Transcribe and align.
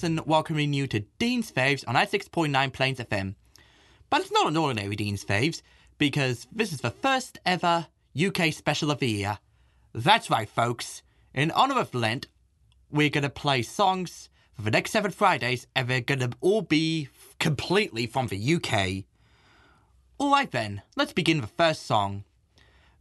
Dean 0.00 0.20
welcoming 0.26 0.72
you 0.72 0.86
to 0.86 1.00
Dean's 1.18 1.50
Faves 1.50 1.84
on 1.86 1.94
96.9 1.94 2.72
Plains 2.72 2.98
FM. 2.98 3.34
But 4.10 4.20
it's 4.20 4.32
not 4.32 4.48
an 4.48 4.56
ordinary 4.56 4.96
Dean's 4.96 5.24
Faves, 5.24 5.62
because 5.98 6.46
this 6.52 6.72
is 6.72 6.80
the 6.80 6.90
first 6.90 7.38
ever 7.44 7.88
UK 8.18 8.52
special 8.52 8.90
of 8.90 9.00
the 9.00 9.10
year. 9.10 9.38
That's 9.92 10.30
right, 10.30 10.48
folks. 10.48 11.02
In 11.34 11.50
honour 11.50 11.80
of 11.80 11.94
Lent, 11.94 12.28
we're 12.90 13.10
going 13.10 13.22
to 13.22 13.30
play 13.30 13.62
songs 13.62 14.28
for 14.54 14.62
the 14.62 14.70
next 14.70 14.92
seven 14.92 15.10
Fridays, 15.10 15.66
and 15.74 15.88
they're 15.88 16.00
going 16.00 16.20
to 16.20 16.30
all 16.40 16.62
be 16.62 17.08
completely 17.38 18.06
from 18.06 18.28
the 18.28 18.54
UK. 18.54 19.04
Alright 20.20 20.50
then, 20.50 20.82
let's 20.96 21.12
begin 21.12 21.40
the 21.40 21.46
first 21.46 21.86
song. 21.86 22.24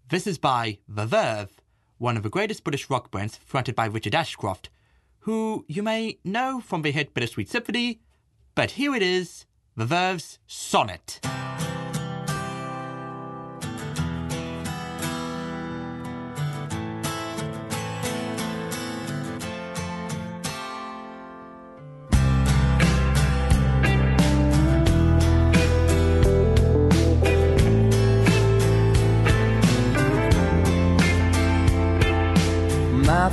This 0.10 0.28
is 0.28 0.38
by 0.38 0.80
The 0.88 1.06
Verve, 1.06 1.50
one 1.98 2.18
of 2.18 2.24
the 2.24 2.30
greatest 2.30 2.64
British 2.64 2.90
rock 2.90 3.12
bands 3.12 3.38
fronted 3.38 3.76
by 3.76 3.86
Richard 3.86 4.16
Ashcroft, 4.16 4.70
who 5.28 5.66
you 5.68 5.84
may 5.84 6.18
know 6.24 6.62
from 6.62 6.84
the 6.84 6.92
hit 6.92 7.14
Bittersweet 7.14 7.50
Symphony, 7.50 8.00
but 8.56 8.72
here 8.72 8.96
it 8.96 9.04
is, 9.04 9.46
The 9.76 9.86
Verve's 9.86 10.40
Sonnet. 10.48 11.20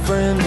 friend 0.05 0.44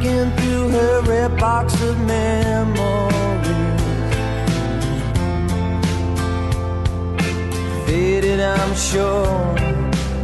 looking 0.00 0.30
through 0.36 0.68
her 0.70 1.02
red 1.02 1.36
box 1.38 1.74
of 1.82 1.98
memories. 2.00 2.78
Faded 7.86 8.40
i'm 8.40 8.74
sure 8.76 9.54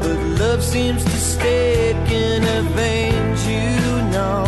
but 0.01 0.19
love 0.41 0.63
seems 0.63 1.05
to 1.05 1.11
stick 1.11 1.97
in 2.11 2.43
her 2.43 2.63
veins 2.77 3.47
you 3.47 3.71
know. 4.15 4.45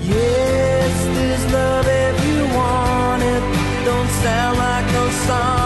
Yes 0.00 0.94
there's 1.14 1.52
love 1.52 1.86
if 1.86 2.26
you 2.26 2.40
want 2.56 3.22
it 3.22 3.44
don't 3.84 4.10
sound 4.22 4.58
like 4.58 4.86
no 4.92 5.08
sonnet 5.26 5.61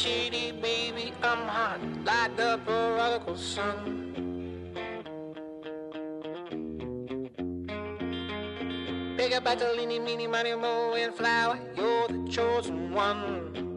shady, 0.00 0.52
baby, 0.52 1.12
I'm 1.22 1.46
hot 1.46 1.80
like 2.06 2.34
the 2.34 2.58
prodigal 2.64 3.36
son. 3.36 3.76
Pick 9.18 9.36
up 9.36 9.46
a 9.46 9.76
meeny, 9.98 10.26
miny, 10.26 10.54
mo, 10.54 10.94
and 10.94 11.14
flower. 11.14 11.58
You're 11.76 12.08
the 12.08 12.26
chosen 12.30 12.94
one. 12.94 13.69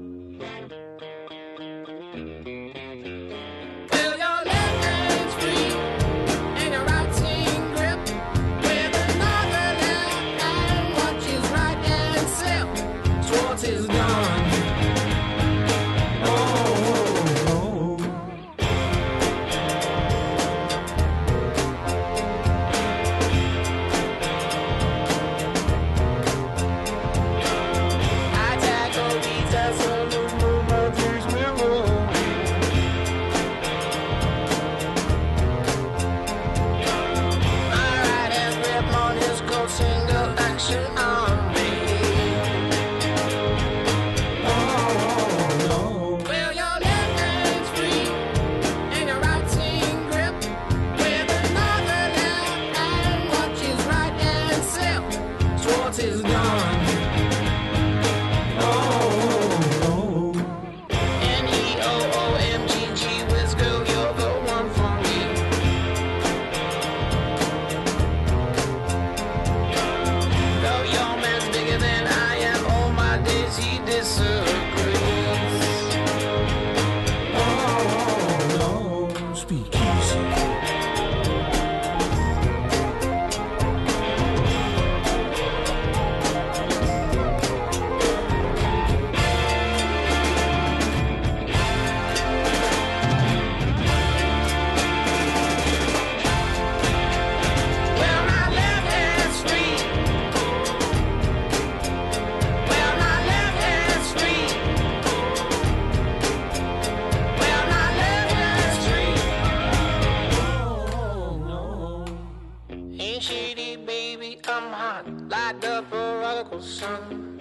Son. 116.61 117.39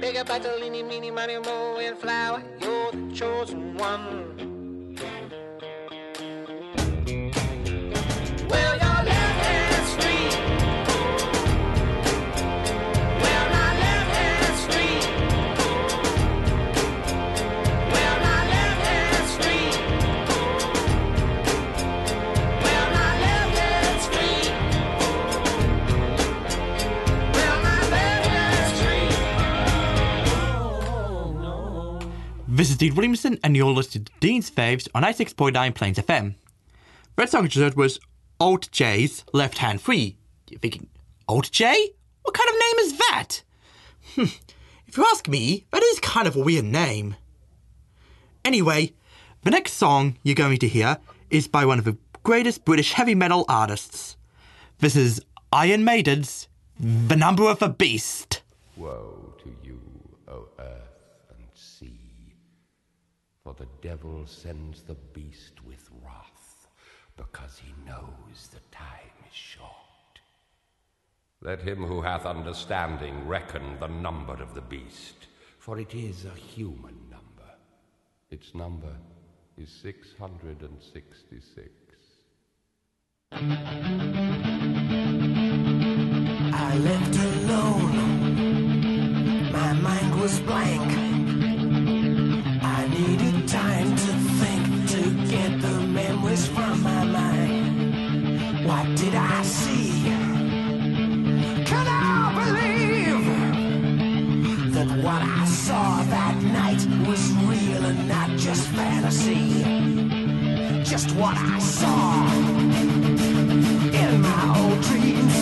Pick 0.00 0.16
up 0.18 0.30
a 0.30 0.38
leany, 0.60 0.86
meeny, 0.86 1.10
miny, 1.10 1.38
mo, 1.38 1.76
and 1.78 1.98
flower. 1.98 2.42
You're 2.60 2.92
the 2.92 3.14
chosen 3.14 3.76
one. 3.76 4.41
Is 32.82 32.94
Williamson, 32.94 33.38
and 33.44 33.56
you're 33.56 33.70
listening 33.70 34.06
to 34.06 34.12
Dean's 34.18 34.50
Faves 34.50 34.88
on 34.92 35.04
96.9 35.04 35.72
Plains 35.72 35.98
FM. 35.98 36.34
Red 37.16 37.28
song 37.28 37.48
you 37.48 37.62
heard 37.62 37.76
was 37.76 38.00
Alt 38.40 38.68
J's 38.72 39.24
Left 39.32 39.58
Hand 39.58 39.80
Free. 39.80 40.16
You're 40.50 40.58
thinking, 40.58 40.88
Alt 41.28 41.52
J? 41.52 41.90
What 42.22 42.34
kind 42.34 42.50
of 42.50 42.56
name 42.56 42.78
is 42.80 42.98
that? 42.98 43.42
Hmm, 44.16 44.24
if 44.88 44.96
you 44.96 45.06
ask 45.12 45.28
me, 45.28 45.64
that 45.70 45.80
is 45.80 46.00
kind 46.00 46.26
of 46.26 46.34
a 46.34 46.40
weird 46.40 46.64
name. 46.64 47.14
Anyway, 48.44 48.94
the 49.42 49.52
next 49.52 49.74
song 49.74 50.18
you're 50.24 50.34
going 50.34 50.58
to 50.58 50.66
hear 50.66 50.98
is 51.30 51.46
by 51.46 51.64
one 51.64 51.78
of 51.78 51.84
the 51.84 51.96
greatest 52.24 52.64
British 52.64 52.94
heavy 52.94 53.14
metal 53.14 53.44
artists. 53.48 54.16
This 54.80 54.96
is 54.96 55.22
Iron 55.52 55.84
Maiden's 55.84 56.48
The 56.80 57.16
Number 57.16 57.44
of 57.44 57.60
the 57.60 57.68
Beast. 57.68 58.42
Woe 58.76 59.31
for 63.42 63.54
the 63.54 63.68
devil 63.80 64.24
sends 64.26 64.82
the 64.82 64.94
beast 64.94 65.64
with 65.66 65.90
wrath, 66.04 66.68
because 67.16 67.58
he 67.58 67.74
knows 67.84 68.48
the 68.52 68.60
time 68.70 69.10
is 69.28 69.34
short. 69.34 69.68
Let 71.40 71.60
him 71.60 71.84
who 71.84 72.02
hath 72.02 72.24
understanding 72.24 73.26
reckon 73.26 73.78
the 73.80 73.88
number 73.88 74.34
of 74.34 74.54
the 74.54 74.60
beast, 74.60 75.26
for 75.58 75.80
it 75.80 75.92
is 75.94 76.24
a 76.24 76.30
human 76.30 77.10
number. 77.10 77.56
Its 78.30 78.54
number 78.54 78.96
is 79.58 79.70
666. 79.82 81.68
I 86.54 86.78
left 86.78 87.11
what 111.32 111.50
I 111.50 111.58
saw 111.58 112.26
in 114.02 114.20
my 114.20 114.44
old 114.60 114.80
dreams 114.82 115.36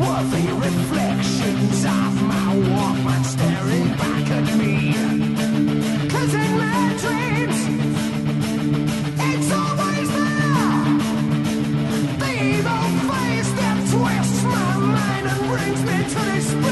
were 0.00 0.24
the 0.34 0.46
reflections 0.66 1.84
of 1.84 2.22
my 2.22 2.48
Walkman 2.68 3.24
staring 3.24 3.88
back 4.02 4.30
at 4.38 4.48
me. 4.58 4.74
Cause 6.12 6.34
in 6.34 6.52
my 6.64 6.82
dreams, 7.02 7.60
it's 9.30 9.50
always 9.60 10.08
there. 10.18 10.86
The 12.20 12.30
evil 12.52 12.86
face 13.08 13.50
that 13.60 13.78
twists 13.90 14.42
my 14.42 14.70
mind 14.96 15.26
and 15.32 15.42
brings 15.48 15.82
me 15.88 15.96
to 16.12 16.20
despair. 16.34 16.65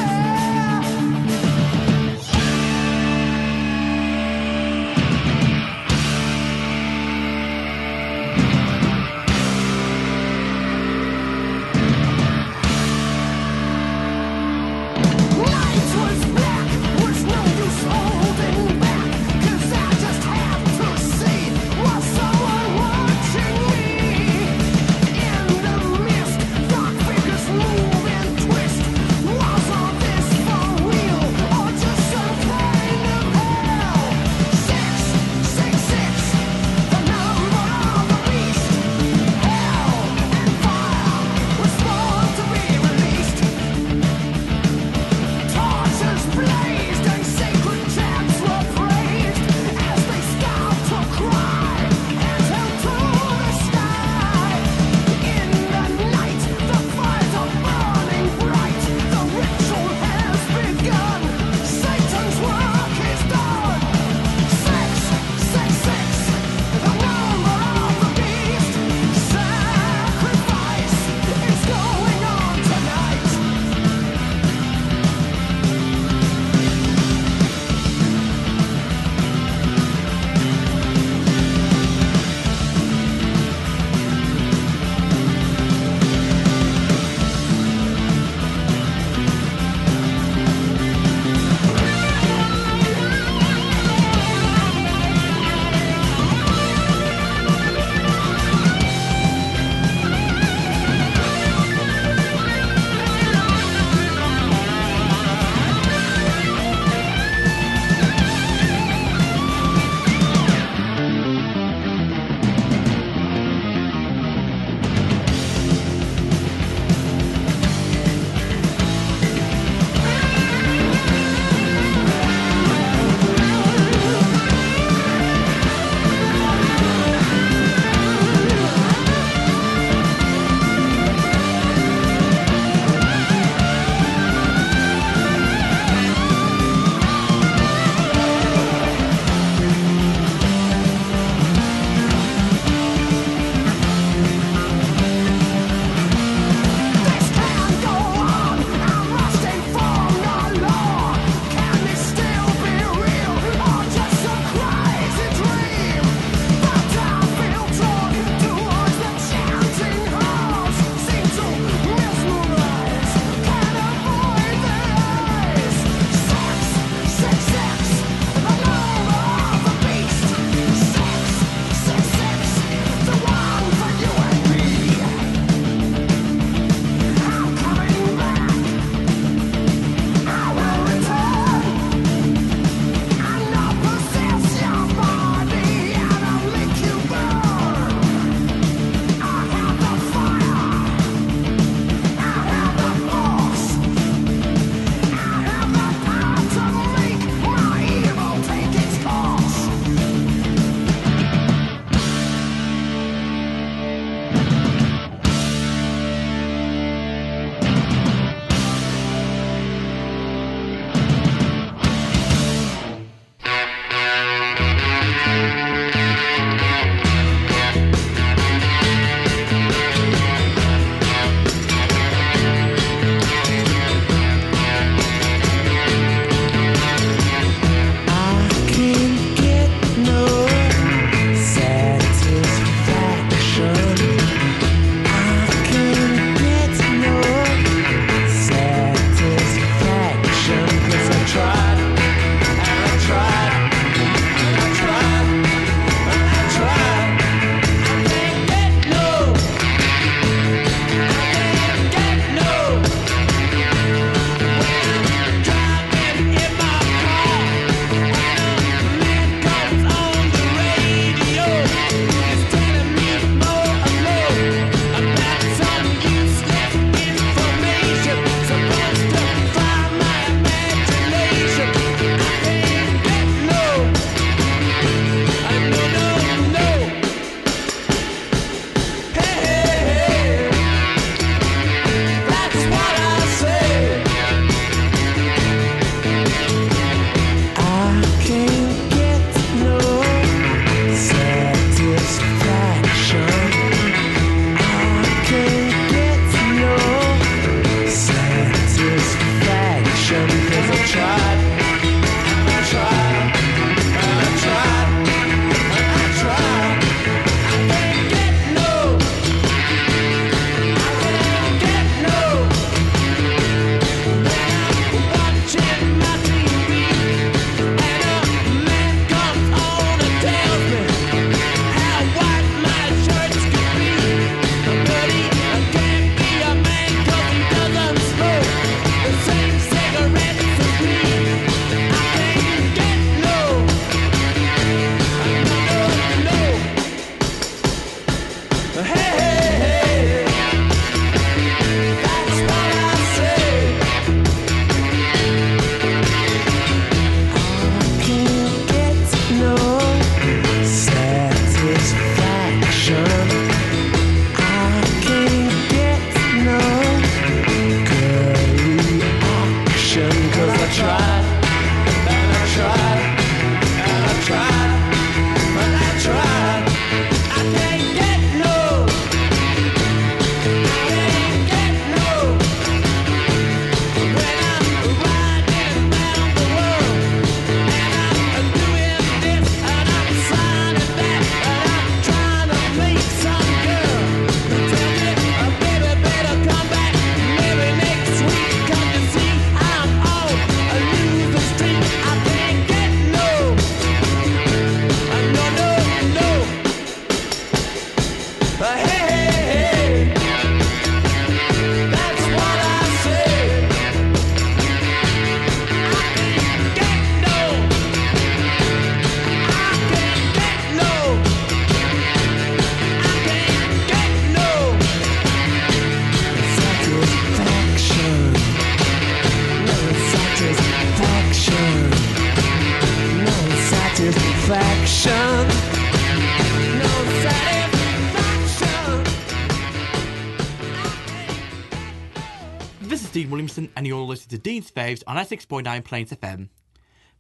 And 433.59 433.87
you're 433.87 434.01
listening 434.03 434.31
to 434.31 434.43
Dean's 434.43 434.71
Faves 434.71 435.03
on 435.07 435.17
96.9 435.17 435.85
Plains 435.85 436.11
FM. 436.11 436.49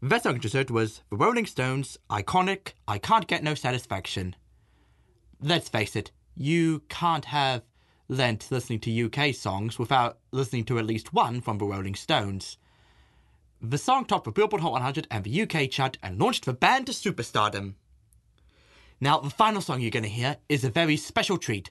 The 0.00 0.08
best 0.08 0.24
song 0.24 0.40
heard 0.40 0.70
was 0.70 1.02
The 1.10 1.16
Rolling 1.16 1.46
Stones' 1.46 1.96
iconic 2.10 2.72
I 2.88 2.98
Can't 2.98 3.26
Get 3.26 3.44
No 3.44 3.54
Satisfaction. 3.54 4.34
Let's 5.40 5.68
face 5.68 5.94
it, 5.94 6.10
you 6.34 6.82
can't 6.88 7.26
have 7.26 7.62
Lent 8.08 8.50
listening 8.50 8.80
to 8.80 9.04
UK 9.04 9.34
songs 9.34 9.78
without 9.78 10.18
listening 10.32 10.64
to 10.64 10.78
at 10.78 10.86
least 10.86 11.12
one 11.12 11.40
from 11.40 11.58
the 11.58 11.66
Rolling 11.66 11.94
Stones. 11.94 12.58
The 13.62 13.78
song 13.78 14.04
topped 14.04 14.24
the 14.24 14.32
Billboard 14.32 14.62
Hot 14.62 14.72
100 14.72 15.06
and 15.10 15.22
the 15.22 15.42
UK 15.42 15.70
chart 15.70 15.98
and 16.02 16.18
launched 16.18 16.46
the 16.46 16.52
band 16.52 16.86
to 16.86 16.92
superstardom. 16.92 17.74
Now, 19.00 19.20
the 19.20 19.30
final 19.30 19.60
song 19.60 19.80
you're 19.80 19.90
going 19.90 20.02
to 20.02 20.08
hear 20.08 20.38
is 20.48 20.64
a 20.64 20.70
very 20.70 20.96
special 20.96 21.38
treat, 21.38 21.70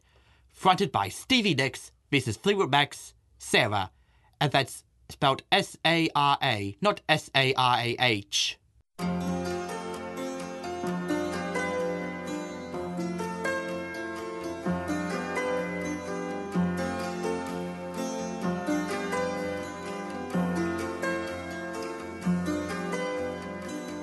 fronted 0.52 0.91
by 0.91 1.10
Stevie 1.10 1.54
Nicks 1.54 1.91
versus 2.10 2.38
Fleetwood 2.38 2.71
Mac's 2.71 3.13
Sarah, 3.38 3.91
and 4.39 4.52
that's 4.52 4.84
spelled 5.10 5.43
S 5.52 5.78
A 5.86 6.10
R 6.15 6.38
A, 6.41 6.76
not 6.82 7.02
S 7.08 7.30
A 7.36 7.54
R 7.54 7.78
A 7.80 7.96
H. 8.00 8.58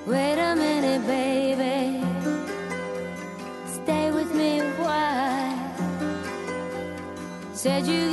Wait 0.06 0.38
a 0.38 0.56
minute, 0.56 1.06
baby. 1.06 2.04
Stay 3.66 4.10
with 4.10 4.34
me 4.34 4.58
a 4.58 4.70
while. 4.82 5.50
Said 7.52 7.86
you 7.86 8.09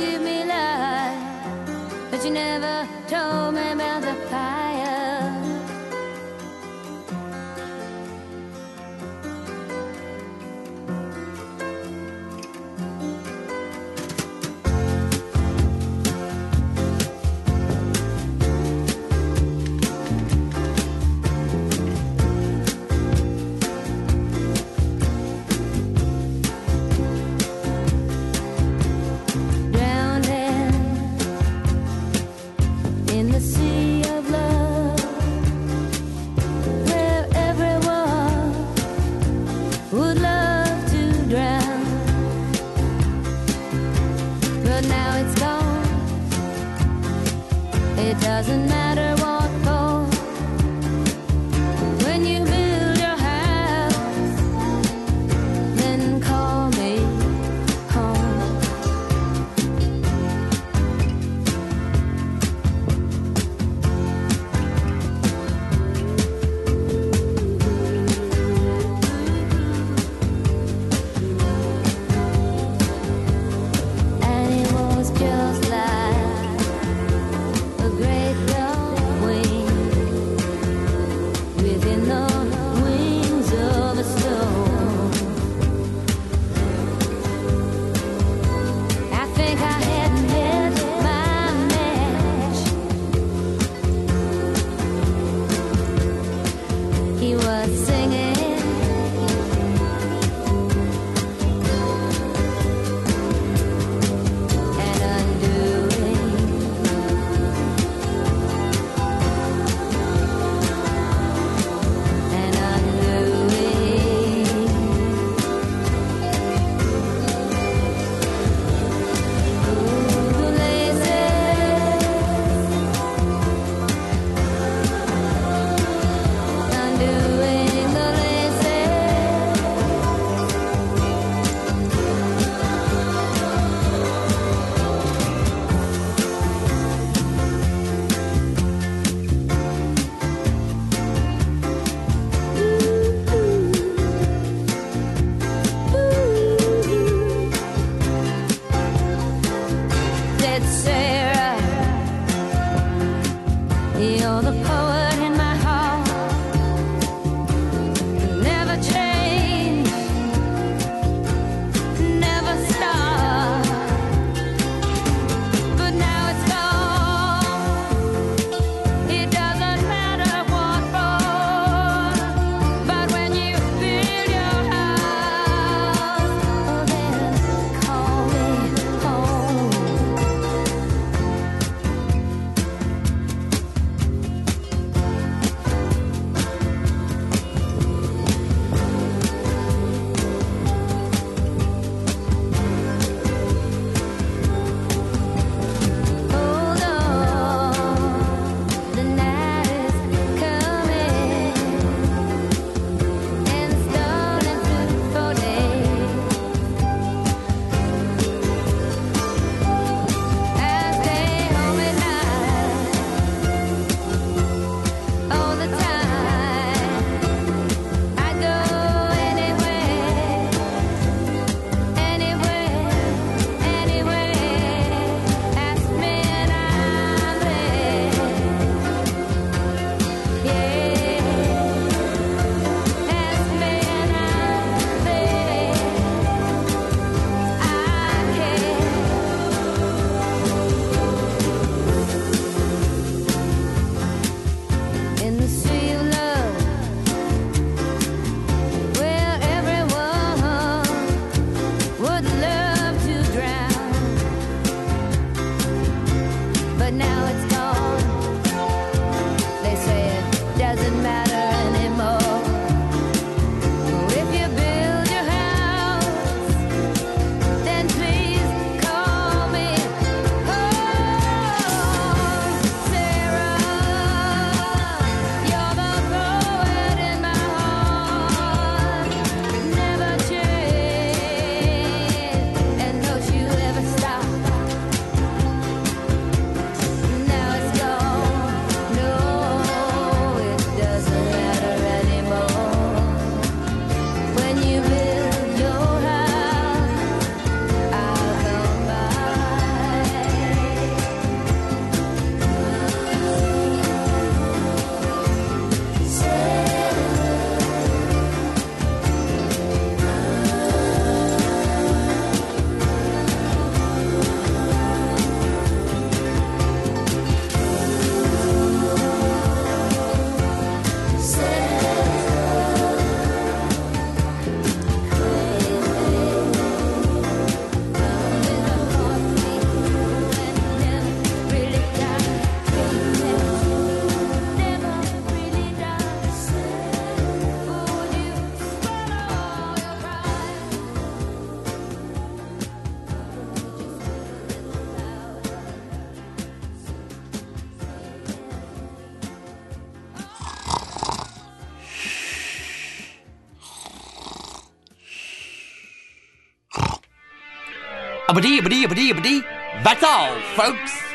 Abadee, 358.38 358.60
abadee, 358.60 358.84
abadee, 358.86 359.10
abadee. 359.10 359.44
That's 359.82 360.04
all, 360.04 360.38
folks. 360.54 361.07